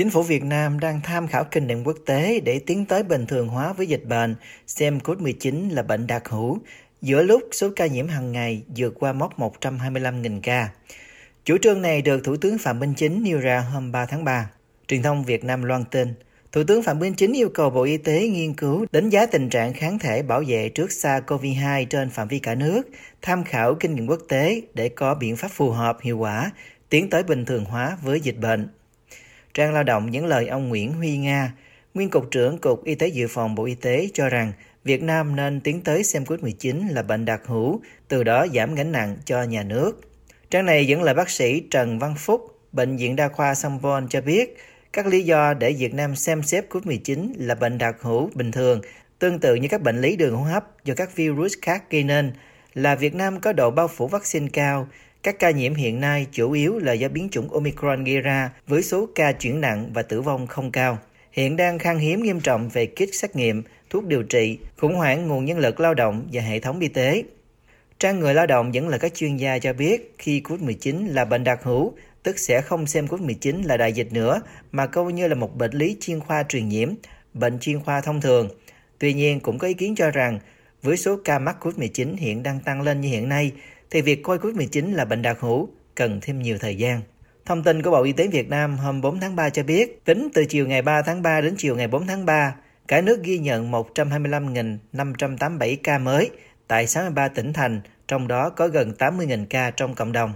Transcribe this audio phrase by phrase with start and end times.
[0.00, 3.26] Chính phủ Việt Nam đang tham khảo kinh nghiệm quốc tế để tiến tới bình
[3.26, 6.58] thường hóa với dịch bệnh, xem COVID-19 là bệnh đặc hữu,
[7.02, 10.70] giữa lúc số ca nhiễm hàng ngày vượt qua mốc 125.000 ca.
[11.44, 14.50] Chủ trương này được Thủ tướng Phạm Minh Chính nêu ra hôm 3 tháng 3.
[14.88, 16.14] Truyền thông Việt Nam loan tin,
[16.52, 19.48] Thủ tướng Phạm Minh Chính yêu cầu Bộ Y tế nghiên cứu đánh giá tình
[19.48, 22.82] trạng kháng thể bảo vệ trước SARS-CoV-2 trên phạm vi cả nước,
[23.22, 26.50] tham khảo kinh nghiệm quốc tế để có biện pháp phù hợp, hiệu quả,
[26.88, 28.68] tiến tới bình thường hóa với dịch bệnh.
[29.54, 31.52] Trang Lao động những lời ông Nguyễn Huy Nga,
[31.94, 34.52] nguyên cục trưởng Cục Y tế Dự phòng Bộ Y tế cho rằng
[34.84, 38.92] Việt Nam nên tiến tới xem COVID-19 là bệnh đặc hữu, từ đó giảm gánh
[38.92, 40.00] nặng cho nhà nước.
[40.50, 44.20] Trang này dẫn lời bác sĩ Trần Văn Phúc, Bệnh viện Đa khoa Songpon cho
[44.20, 44.56] biết,
[44.92, 48.80] các lý do để Việt Nam xem xét COVID-19 là bệnh đặc hữu bình thường,
[49.18, 52.32] tương tự như các bệnh lý đường hô hấp do các virus khác gây nên,
[52.74, 54.88] là Việt Nam có độ bao phủ vaccine cao,
[55.22, 58.82] các ca nhiễm hiện nay chủ yếu là do biến chủng Omicron gây ra với
[58.82, 60.98] số ca chuyển nặng và tử vong không cao.
[61.32, 65.28] Hiện đang khan hiếm nghiêm trọng về kit xét nghiệm, thuốc điều trị, khủng hoảng
[65.28, 67.22] nguồn nhân lực lao động và hệ thống y tế.
[67.98, 71.44] Trang người lao động vẫn là các chuyên gia cho biết khi COVID-19 là bệnh
[71.44, 74.42] đặc hữu, tức sẽ không xem COVID-19 là đại dịch nữa,
[74.72, 76.88] mà coi như là một bệnh lý chuyên khoa truyền nhiễm,
[77.34, 78.48] bệnh chuyên khoa thông thường.
[78.98, 80.38] Tuy nhiên, cũng có ý kiến cho rằng,
[80.82, 83.52] với số ca mắc COVID-19 hiện đang tăng lên như hiện nay,
[83.90, 87.00] thì việc coi COVID-19 là bệnh đặc hữu cần thêm nhiều thời gian.
[87.44, 90.28] Thông tin của Bộ Y tế Việt Nam hôm 4 tháng 3 cho biết, tính
[90.34, 92.54] từ chiều ngày 3 tháng 3 đến chiều ngày 4 tháng 3,
[92.88, 96.30] cả nước ghi nhận 125.587 ca mới
[96.68, 100.32] tại 63 tỉnh thành, trong đó có gần 80.000 ca trong cộng đồng.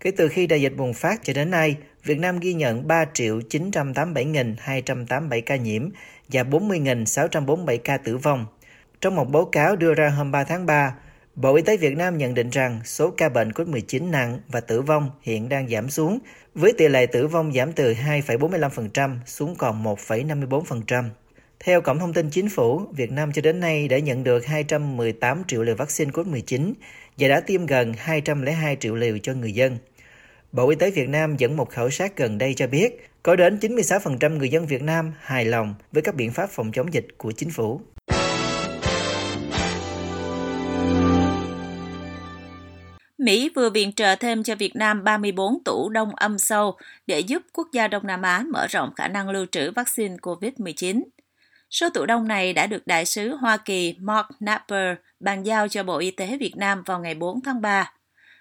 [0.00, 5.42] Kể từ khi đại dịch bùng phát cho đến nay, Việt Nam ghi nhận 3.987.287
[5.46, 5.88] ca nhiễm
[6.28, 8.46] và 40.647 ca tử vong.
[9.00, 10.94] Trong một báo cáo đưa ra hôm 3 tháng 3,
[11.34, 14.82] Bộ Y tế Việt Nam nhận định rằng số ca bệnh COVID-19 nặng và tử
[14.82, 16.18] vong hiện đang giảm xuống,
[16.54, 21.04] với tỷ lệ tử vong giảm từ 2,45% xuống còn 1,54%.
[21.60, 25.42] Theo Cổng Thông tin Chính phủ, Việt Nam cho đến nay đã nhận được 218
[25.48, 26.72] triệu liều vaccine COVID-19
[27.18, 29.78] và đã tiêm gần 202 triệu liều cho người dân.
[30.52, 33.58] Bộ Y tế Việt Nam dẫn một khảo sát gần đây cho biết, có đến
[33.58, 37.32] 96% người dân Việt Nam hài lòng với các biện pháp phòng chống dịch của
[37.32, 37.80] chính phủ.
[43.22, 47.42] Mỹ vừa viện trợ thêm cho Việt Nam 34 tủ đông âm sâu để giúp
[47.52, 51.02] quốc gia Đông Nam Á mở rộng khả năng lưu trữ vaccine COVID-19.
[51.70, 55.82] Số tủ đông này đã được Đại sứ Hoa Kỳ Mark Napper bàn giao cho
[55.82, 57.92] Bộ Y tế Việt Nam vào ngày 4 tháng 3.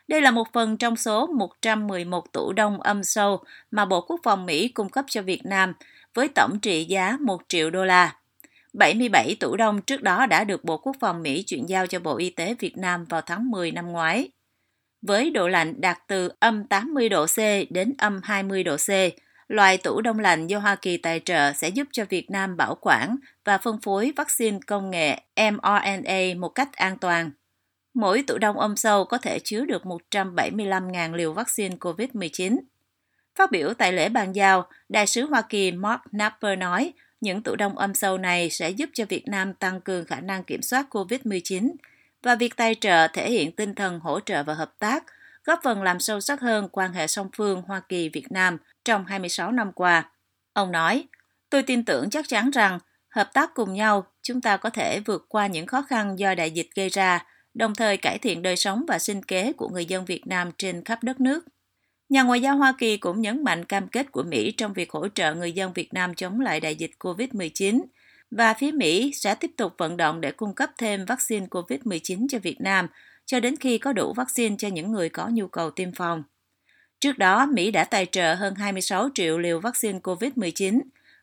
[0.08, 4.46] Đây là một phần trong số 111 tủ đông âm sâu mà Bộ Quốc phòng
[4.46, 5.74] Mỹ cung cấp cho Việt Nam
[6.14, 8.16] với tổng trị giá 1 triệu đô la.
[8.74, 12.18] 77 tủ đông trước đó đã được Bộ Quốc phòng Mỹ chuyển giao cho Bộ
[12.18, 14.30] Y tế Việt Nam vào tháng 10 năm ngoái
[15.01, 17.38] với độ lạnh đạt từ âm 80 độ C
[17.69, 18.89] đến âm 20 độ C.
[19.47, 22.75] Loại tủ đông lạnh do Hoa Kỳ tài trợ sẽ giúp cho Việt Nam bảo
[22.81, 27.31] quản và phân phối vaccine công nghệ mRNA một cách an toàn.
[27.94, 32.57] Mỗi tủ đông ôm sâu có thể chứa được 175.000 liều vaccine COVID-19.
[33.35, 37.56] Phát biểu tại lễ bàn giao, Đại sứ Hoa Kỳ Mark Napper nói những tủ
[37.56, 40.85] đông âm sâu này sẽ giúp cho Việt Nam tăng cường khả năng kiểm soát
[40.90, 41.72] COVID-19
[42.24, 45.04] và việc tài trợ thể hiện tinh thần hỗ trợ và hợp tác,
[45.46, 49.52] góp phần làm sâu sắc hơn quan hệ song phương Hoa Kỳ-Việt Nam trong 26
[49.52, 50.09] năm qua.
[50.54, 51.08] Ông nói,
[51.50, 55.26] tôi tin tưởng chắc chắn rằng hợp tác cùng nhau, chúng ta có thể vượt
[55.30, 58.86] qua những khó khăn do đại dịch gây ra, đồng thời cải thiện đời sống
[58.88, 61.46] và sinh kế của người dân Việt Nam trên khắp đất nước.
[62.09, 65.08] Nhà ngoại giao Hoa Kỳ cũng nhấn mạnh cam kết của Mỹ trong việc hỗ
[65.08, 67.82] trợ người dân Việt Nam chống lại đại dịch COVID-19
[68.31, 72.40] và phía Mỹ sẽ tiếp tục vận động để cung cấp thêm vaccine COVID-19 cho
[72.40, 72.88] Việt Nam
[73.25, 76.24] cho đến khi có đủ vaccine cho những người có nhu cầu tiêm phòng.
[77.00, 80.80] Trước đó, Mỹ đã tài trợ hơn 26 triệu liều vaccine COVID-19,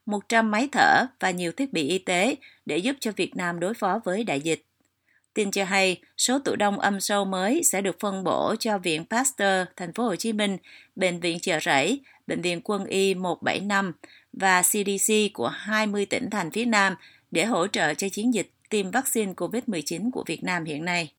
[0.07, 2.37] 100 máy thở và nhiều thiết bị y tế
[2.67, 4.65] để giúp cho Việt Nam đối phó với đại dịch.
[5.35, 9.05] Tin cho hay, số tủ đông âm sâu mới sẽ được phân bổ cho Viện
[9.11, 10.57] Pasteur, Thành phố Hồ Chí Minh,
[10.97, 13.93] Bệnh viện Chợ Rẫy, Bệnh viện Quân y 175
[14.33, 16.95] và CDC của 20 tỉnh thành phía Nam
[17.31, 21.13] để hỗ trợ cho chiến dịch tiêm vaccine COVID-19 của Việt Nam hiện nay.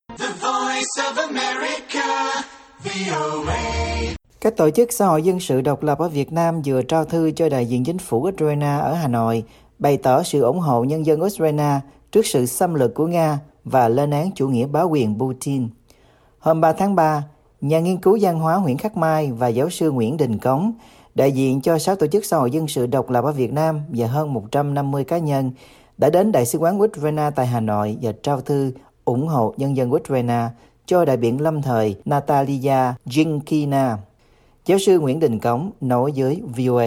[4.42, 7.32] Các tổ chức xã hội dân sự độc lập ở Việt Nam vừa trao thư
[7.32, 9.44] cho đại diện chính phủ Ukraine ở Hà Nội,
[9.80, 11.80] bày tỏ sự ủng hộ nhân dân Ukraine
[12.12, 15.70] trước sự xâm lược của Nga và lên án chủ nghĩa bá quyền Putin.
[16.40, 17.24] Hôm 3 tháng 3,
[17.62, 20.74] nhà nghiên cứu văn hóa Nguyễn Khắc Mai và giáo sư Nguyễn Đình Cống
[21.16, 23.82] đại diện cho 6 tổ chức xã hội dân sự độc lập ở Việt Nam
[23.90, 25.52] và hơn 150 cá nhân
[25.98, 28.72] đã đến Đại sứ quán Ukraine tại Hà Nội và trao thư
[29.06, 30.48] ủng hộ nhân dân Ukraine
[30.86, 33.96] cho đại biện lâm thời Natalia Jinkina.
[34.66, 36.86] Giáo sư Nguyễn Đình Cống nói với VOA.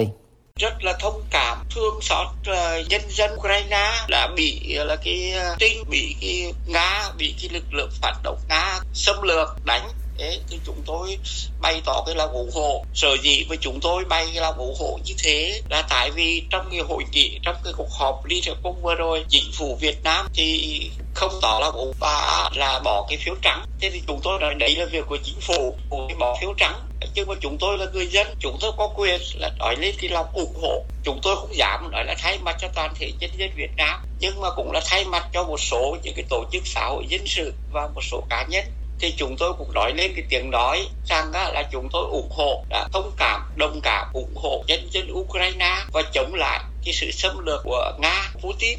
[0.57, 5.33] rất là thông cảm thương xót uh, nhân dân Ukraine đã bị uh, là cái
[5.33, 9.49] ờ, uh, trinh bị cái nga bị cái lực lượng phản động nga xâm lược
[9.65, 9.89] đánh
[10.23, 11.19] thế thì chúng tôi
[11.61, 12.85] bày tỏ cái là ủng hộ.
[12.95, 16.69] Sở dĩ với chúng tôi bày là ủng hộ như thế là tại vì trong
[16.71, 20.03] cái hội nghị, trong cái cuộc họp liên hợp quốc vừa rồi, chính phủ Việt
[20.03, 23.65] Nam thì không tỏ là ủng và là bỏ cái phiếu trắng.
[23.81, 26.81] Thế thì chúng tôi nói đấy là việc của chính phủ của bỏ phiếu trắng.
[27.15, 30.11] Nhưng mà chúng tôi là người dân, chúng tôi có quyền là nói lên cái
[30.11, 30.85] lòng ủng hộ.
[31.05, 34.01] Chúng tôi không dám nói là thay mặt cho toàn thể nhân dân Việt Nam,
[34.19, 37.05] nhưng mà cũng là thay mặt cho một số những cái tổ chức xã hội
[37.09, 38.65] dân sự và một số cá nhân
[39.03, 42.65] thì chúng tôi cũng nói lên cái tiếng nói rằng là chúng tôi ủng hộ
[42.71, 47.11] đã thông cảm đồng cảm ủng hộ nhân dân Ukraine và chống lại cái sự
[47.11, 48.79] xâm lược của Nga Putin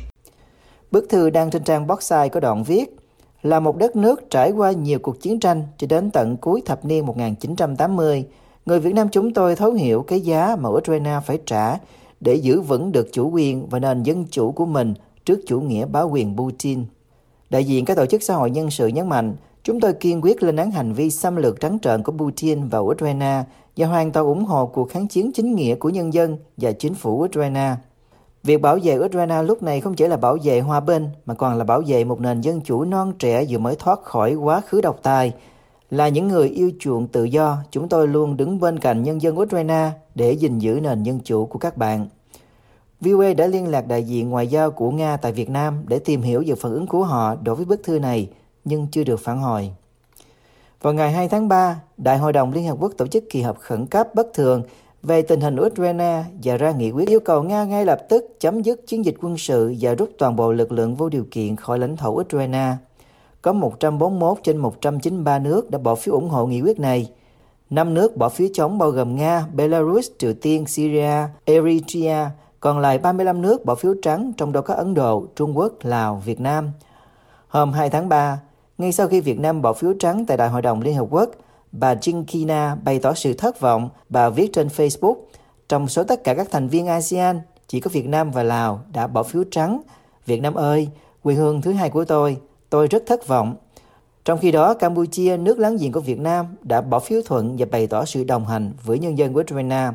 [0.91, 2.85] Bức thư đăng trên trang Boxside có đoạn viết
[3.43, 6.85] là một đất nước trải qua nhiều cuộc chiến tranh cho đến tận cuối thập
[6.85, 8.25] niên 1980,
[8.65, 11.77] người Việt Nam chúng tôi thấu hiểu cái giá mà Ukraine phải trả
[12.19, 14.93] để giữ vững được chủ quyền và nền dân chủ của mình
[15.25, 16.85] trước chủ nghĩa bá quyền Putin.
[17.49, 20.44] Đại diện các tổ chức xã hội nhân sự nhấn mạnh, chúng tôi kiên quyết
[20.44, 23.44] lên án hành vi xâm lược trắng trợn của Putin và Ukraine
[23.77, 26.94] và hoàn toàn ủng hộ cuộc kháng chiến chính nghĩa của nhân dân và chính
[26.94, 27.75] phủ Ukraine.
[28.44, 31.57] Việc bảo vệ Ukraine lúc này không chỉ là bảo vệ hòa bình mà còn
[31.57, 34.81] là bảo vệ một nền dân chủ non trẻ vừa mới thoát khỏi quá khứ
[34.81, 35.33] độc tài.
[35.89, 39.39] Là những người yêu chuộng tự do, chúng tôi luôn đứng bên cạnh nhân dân
[39.39, 42.07] Ukraine để gìn giữ nền dân chủ của các bạn.
[43.01, 46.21] VOA đã liên lạc đại diện ngoại giao của Nga tại Việt Nam để tìm
[46.21, 48.30] hiểu về phản ứng của họ đối với bức thư này,
[48.65, 49.71] nhưng chưa được phản hồi.
[50.81, 53.60] Vào ngày 2 tháng 3, Đại hội đồng Liên Hợp Quốc tổ chức kỳ họp
[53.60, 54.63] khẩn cấp bất thường
[55.04, 58.62] về tình hình Ukraine và ra nghị quyết yêu cầu Nga ngay lập tức chấm
[58.62, 61.80] dứt chiến dịch quân sự và rút toàn bộ lực lượng vô điều kiện khỏi
[61.80, 62.75] lãnh thổ Ukraine.
[63.42, 67.12] Có 141 trên 193 nước đã bỏ phiếu ủng hộ nghị quyết này.
[67.69, 71.13] Năm nước bỏ phiếu chống bao gồm Nga, Belarus, Triều Tiên, Syria,
[71.45, 75.74] Eritrea, còn lại 35 nước bỏ phiếu trắng, trong đó có Ấn Độ, Trung Quốc,
[75.81, 76.71] Lào, Việt Nam.
[77.48, 78.39] Hôm 2 tháng 3,
[78.77, 81.29] ngay sau khi Việt Nam bỏ phiếu trắng tại Đại hội đồng Liên Hợp Quốc,
[81.71, 83.89] bà Jinkina bày tỏ sự thất vọng.
[84.09, 85.15] Bà viết trên Facebook,
[85.69, 89.07] trong số tất cả các thành viên ASEAN, chỉ có Việt Nam và Lào đã
[89.07, 89.81] bỏ phiếu trắng.
[90.25, 90.87] Việt Nam ơi,
[91.23, 92.37] quê hương thứ hai của tôi,
[92.69, 93.55] tôi rất thất vọng.
[94.25, 97.65] Trong khi đó, Campuchia, nước láng giềng của Việt Nam, đã bỏ phiếu thuận và
[97.71, 99.89] bày tỏ sự đồng hành với nhân dân của Ukraine.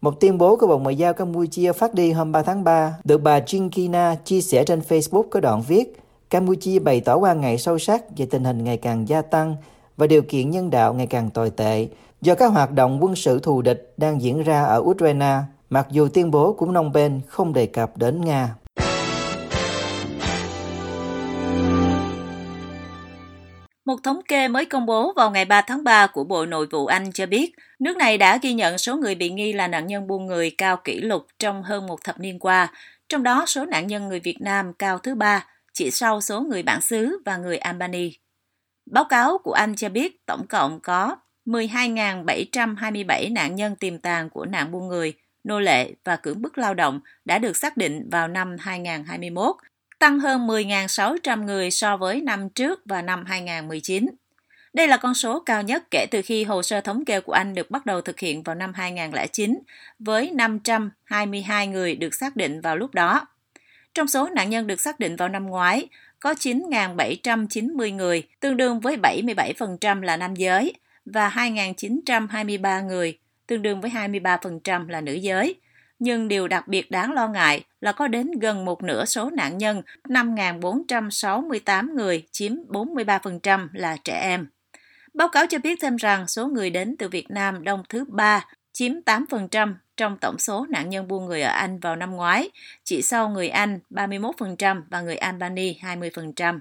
[0.00, 3.18] Một tuyên bố của Bộ Ngoại giao Campuchia phát đi hôm 3 tháng 3 được
[3.18, 6.01] bà Jinkina chia sẻ trên Facebook có đoạn viết
[6.32, 9.56] Campuchia bày tỏ quan ngại sâu sắc về tình hình ngày càng gia tăng
[9.96, 11.88] và điều kiện nhân đạo ngày càng tồi tệ
[12.20, 15.38] do các hoạt động quân sự thù địch đang diễn ra ở Ukraine,
[15.70, 18.54] mặc dù tuyên bố của Phnom Penh không đề cập đến Nga.
[23.84, 26.86] Một thống kê mới công bố vào ngày 3 tháng 3 của Bộ Nội vụ
[26.86, 30.06] Anh cho biết, nước này đã ghi nhận số người bị nghi là nạn nhân
[30.06, 32.72] buôn người cao kỷ lục trong hơn một thập niên qua,
[33.08, 36.62] trong đó số nạn nhân người Việt Nam cao thứ ba, chỉ sau số người
[36.62, 38.12] bản xứ và người Albany.
[38.90, 41.16] Báo cáo của Anh cho biết tổng cộng có
[41.46, 45.12] 12.727 nạn nhân tiềm tàng của nạn buôn người,
[45.44, 49.56] nô lệ và cưỡng bức lao động đã được xác định vào năm 2021,
[49.98, 54.06] tăng hơn 10.600 người so với năm trước và năm 2019.
[54.72, 57.54] Đây là con số cao nhất kể từ khi hồ sơ thống kê của Anh
[57.54, 59.58] được bắt đầu thực hiện vào năm 2009,
[59.98, 63.26] với 522 người được xác định vào lúc đó.
[63.94, 65.88] Trong số nạn nhân được xác định vào năm ngoái,
[66.20, 73.80] có 9.790 người, tương đương với 77% là nam giới, và 2.923 người, tương đương
[73.80, 75.54] với 23% là nữ giới.
[75.98, 79.58] Nhưng điều đặc biệt đáng lo ngại là có đến gần một nửa số nạn
[79.58, 84.46] nhân, 5.468 người, chiếm 43% là trẻ em.
[85.14, 88.46] Báo cáo cho biết thêm rằng số người đến từ Việt Nam đông thứ ba
[88.72, 92.50] chiếm 8% trong tổng số nạn nhân buôn người ở Anh vào năm ngoái,
[92.84, 96.60] chỉ sau người Anh 31% và người Albany 20%.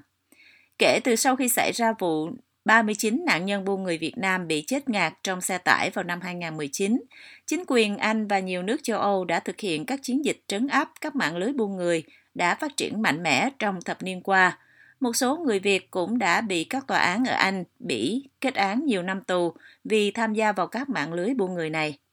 [0.77, 2.29] Kể từ sau khi xảy ra vụ
[2.65, 6.21] 39 nạn nhân buôn người Việt Nam bị chết ngạt trong xe tải vào năm
[6.21, 7.03] 2019,
[7.45, 10.67] chính quyền Anh và nhiều nước châu Âu đã thực hiện các chiến dịch trấn
[10.67, 14.57] áp các mạng lưới buôn người đã phát triển mạnh mẽ trong thập niên qua.
[14.99, 18.85] Một số người Việt cũng đã bị các tòa án ở Anh, Bỉ kết án
[18.85, 21.97] nhiều năm tù vì tham gia vào các mạng lưới buôn người này.